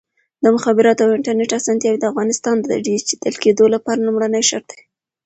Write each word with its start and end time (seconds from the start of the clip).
د 0.43 0.45
مخابراتو 0.55 1.03
او 1.05 1.15
انټرنیټ 1.17 1.51
اسانتیاوې 1.59 1.99
د 1.99 2.05
افغانستان 2.11 2.55
د 2.61 2.69
ډیجیټل 2.87 3.33
کېدو 3.43 3.65
لپاره 3.73 3.99
لومړنی 4.05 4.41
شرط 4.49 4.67
دی. 4.75 4.81